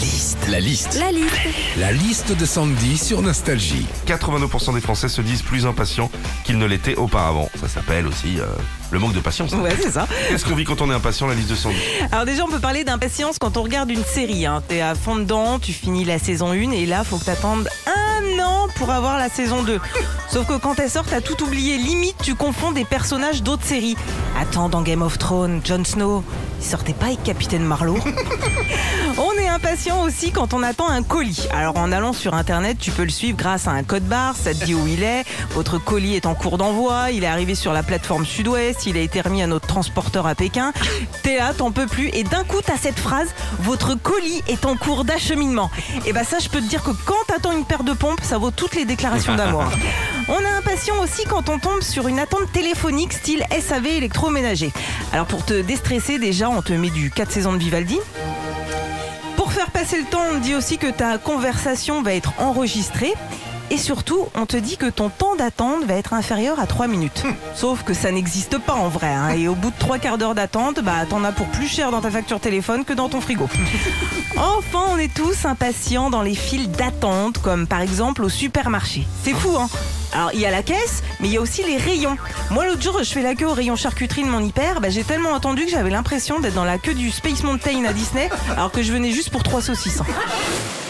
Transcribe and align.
liste. 0.00 0.38
La 0.48 0.60
liste. 0.60 0.96
La 0.98 1.12
liste. 1.12 1.34
La 1.78 1.92
liste 1.92 2.32
de 2.36 2.44
Sandy 2.46 2.96
sur 2.98 3.22
Nostalgie. 3.22 3.86
82% 4.06 4.74
des 4.74 4.80
Français 4.80 5.08
se 5.08 5.20
disent 5.20 5.42
plus 5.42 5.66
impatients 5.66 6.10
qu'ils 6.44 6.58
ne 6.58 6.66
l'étaient 6.66 6.96
auparavant. 6.96 7.48
Ça 7.60 7.68
s'appelle 7.68 8.06
aussi 8.06 8.38
euh, 8.40 8.46
le 8.90 8.98
manque 8.98 9.12
de 9.12 9.20
patience. 9.20 9.52
hein. 9.52 9.60
Ouais, 9.60 9.76
c'est 9.80 9.90
ça. 9.92 10.06
Qu'est-ce 10.28 10.44
qu'on 10.44 10.54
vit 10.54 10.64
quand 10.64 10.80
on 10.80 10.90
est 10.90 10.94
impatient 10.94 11.26
La 11.26 11.34
liste 11.34 11.50
de 11.50 11.54
Sandy? 11.54 11.76
Alors 12.12 12.24
déjà, 12.24 12.44
on 12.44 12.48
peut 12.48 12.60
parler 12.60 12.84
d'impatience 12.84 13.36
quand 13.38 13.56
on 13.56 13.62
regarde 13.62 13.90
une 13.90 14.04
série. 14.04 14.46
Hein. 14.46 14.62
T'es 14.66 14.80
à 14.80 14.94
fond 14.94 15.16
dedans, 15.16 15.58
tu 15.58 15.72
finis 15.72 16.04
la 16.04 16.18
saison 16.18 16.50
1 16.52 16.70
et 16.72 16.86
là, 16.86 17.04
faut 17.04 17.18
que 17.18 17.24
t'attendes 17.24 17.68
un 17.86 18.42
an 18.42 18.68
pour 18.76 18.90
avoir 18.90 19.18
la 19.18 19.28
saison 19.28 19.62
2. 19.62 19.80
Sauf 20.30 20.46
que 20.46 20.56
quand 20.58 20.78
elle 20.78 20.90
sort, 20.90 21.04
t'as 21.08 21.20
tout 21.20 21.42
oublié. 21.42 21.76
Limite, 21.76 22.16
tu 22.22 22.34
confonds 22.34 22.72
des 22.72 22.84
personnages 22.84 23.42
d'autres 23.42 23.64
séries. 23.64 23.96
Attends, 24.40 24.68
dans 24.68 24.82
Game 24.82 25.02
of 25.02 25.18
Thrones, 25.18 25.60
Jon 25.64 25.84
Snow, 25.84 26.24
il 26.60 26.66
sortait 26.66 26.94
pas 26.94 27.06
avec 27.06 27.22
Capitaine 27.22 27.64
Marlowe 27.64 27.98
impatient 29.62 30.02
aussi 30.02 30.30
quand 30.30 30.54
on 30.54 30.62
attend 30.62 30.88
un 30.88 31.02
colis. 31.02 31.46
Alors 31.52 31.76
en 31.76 31.92
allant 31.92 32.14
sur 32.14 32.32
internet, 32.32 32.78
tu 32.80 32.90
peux 32.90 33.02
le 33.02 33.10
suivre 33.10 33.36
grâce 33.36 33.68
à 33.68 33.72
un 33.72 33.82
code 33.82 34.04
barre, 34.04 34.34
ça 34.34 34.54
te 34.54 34.64
dit 34.64 34.74
où 34.74 34.86
il 34.86 35.02
est. 35.02 35.24
Votre 35.50 35.76
colis 35.76 36.16
est 36.16 36.24
en 36.24 36.34
cours 36.34 36.56
d'envoi, 36.56 37.10
il 37.10 37.24
est 37.24 37.26
arrivé 37.26 37.54
sur 37.54 37.74
la 37.74 37.82
plateforme 37.82 38.24
Sud-Ouest, 38.24 38.86
il 38.86 38.96
a 38.96 39.00
été 39.00 39.20
remis 39.20 39.42
à 39.42 39.46
notre 39.46 39.66
transporteur 39.66 40.26
à 40.26 40.34
Pékin. 40.34 40.72
T'es 41.22 41.36
là, 41.36 41.52
t'en 41.52 41.72
peux 41.72 41.86
plus 41.86 42.08
et 42.14 42.24
d'un 42.24 42.42
coup 42.44 42.60
t'as 42.64 42.78
cette 42.78 42.98
phrase 42.98 43.28
votre 43.58 43.94
colis 43.94 44.42
est 44.48 44.64
en 44.64 44.76
cours 44.76 45.04
d'acheminement. 45.04 45.70
Et 46.06 46.14
bah 46.14 46.24
ça 46.24 46.38
je 46.38 46.48
peux 46.48 46.60
te 46.60 46.66
dire 46.66 46.82
que 46.82 46.92
quand 47.04 47.22
t'attends 47.26 47.52
une 47.52 47.66
paire 47.66 47.84
de 47.84 47.92
pompes, 47.92 48.22
ça 48.22 48.38
vaut 48.38 48.50
toutes 48.50 48.74
les 48.74 48.86
déclarations 48.86 49.36
d'amour. 49.36 49.64
On 50.28 50.40
est 50.40 50.58
impatient 50.58 50.94
aussi 51.02 51.24
quand 51.24 51.48
on 51.48 51.58
tombe 51.58 51.82
sur 51.82 52.06
une 52.06 52.20
attente 52.20 52.52
téléphonique 52.52 53.12
style 53.12 53.44
SAV 53.50 53.86
électroménager. 53.86 54.72
Alors 55.12 55.26
pour 55.26 55.44
te 55.44 55.60
déstresser 55.60 56.18
déjà, 56.18 56.48
on 56.48 56.62
te 56.62 56.72
met 56.72 56.90
du 56.90 57.10
4 57.10 57.32
saisons 57.32 57.52
de 57.52 57.58
Vivaldi. 57.58 57.98
Passer 59.80 60.02
le 60.02 60.04
temps, 60.04 60.20
on 60.34 60.38
dit 60.40 60.54
aussi 60.54 60.76
que 60.76 60.90
ta 60.90 61.16
conversation 61.16 62.02
va 62.02 62.12
être 62.12 62.34
enregistrée. 62.38 63.14
Et 63.72 63.78
surtout, 63.78 64.26
on 64.34 64.46
te 64.46 64.56
dit 64.56 64.76
que 64.76 64.86
ton 64.86 65.08
temps 65.10 65.36
d'attente 65.36 65.84
va 65.84 65.94
être 65.94 66.12
inférieur 66.12 66.58
à 66.58 66.66
3 66.66 66.88
minutes. 66.88 67.22
Sauf 67.54 67.84
que 67.84 67.94
ça 67.94 68.10
n'existe 68.10 68.58
pas 68.58 68.74
en 68.74 68.88
vrai. 68.88 69.06
hein. 69.08 69.30
Et 69.30 69.46
au 69.46 69.54
bout 69.54 69.70
de 69.70 69.78
3 69.78 69.98
quarts 69.98 70.18
d'heure 70.18 70.34
d'attente, 70.34 70.80
bah, 70.82 71.06
t'en 71.08 71.22
as 71.22 71.30
pour 71.30 71.46
plus 71.46 71.68
cher 71.68 71.92
dans 71.92 72.00
ta 72.00 72.10
facture 72.10 72.40
téléphone 72.40 72.84
que 72.84 72.92
dans 72.92 73.08
ton 73.08 73.20
frigo. 73.20 73.48
Enfin, 74.36 74.84
on 74.90 74.96
est 74.96 75.12
tous 75.12 75.44
impatients 75.44 76.08
dans 76.08 76.22
les 76.22 76.34
files 76.34 76.70
d'attente, 76.70 77.38
comme 77.38 77.66
par 77.66 77.82
exemple 77.82 78.22
au 78.22 78.28
supermarché. 78.30 79.06
C'est 79.22 79.34
fou, 79.34 79.50
hein 79.58 79.68
alors 80.12 80.30
il 80.34 80.40
y 80.40 80.46
a 80.46 80.50
la 80.50 80.64
caisse, 80.64 81.04
mais 81.20 81.28
il 81.28 81.34
y 81.34 81.36
a 81.36 81.40
aussi 81.40 81.62
les 81.62 81.76
rayons. 81.76 82.16
Moi 82.50 82.66
l'autre 82.66 82.82
jour, 82.82 82.98
je 82.98 83.04
fais 83.12 83.22
la 83.22 83.34
queue 83.36 83.46
au 83.46 83.52
rayon 83.52 83.76
charcuterie 83.76 84.24
de 84.24 84.28
mon 84.28 84.40
hyper, 84.42 84.80
bah, 84.80 84.88
j'ai 84.90 85.04
tellement 85.04 85.34
attendu 85.34 85.66
que 85.66 85.70
j'avais 85.70 85.90
l'impression 85.90 86.40
d'être 86.40 86.54
dans 86.54 86.64
la 86.64 86.78
queue 86.78 86.94
du 86.94 87.10
Space 87.12 87.44
Mountain 87.44 87.84
à 87.84 87.92
Disney, 87.92 88.28
alors 88.52 88.72
que 88.72 88.82
je 88.82 88.92
venais 88.92 89.12
juste 89.12 89.30
pour 89.30 89.42
trois 89.44 89.62
saucisses. 89.62 90.00